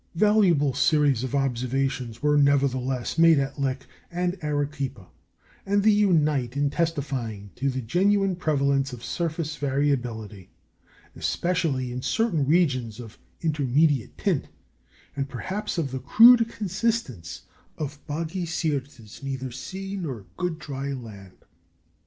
[0.15, 5.05] Valuable series of observations were, nevertheless, made at Lick and Arequipa;
[5.63, 10.49] and they unite in testifying to the genuine prevalence of surface variability,
[11.15, 14.47] especially in certain regions of intermediate tint,
[15.15, 17.43] and perhaps of the "crude consistence"
[17.77, 21.45] of "boggy Syrtes, neither sea, nor good dry land."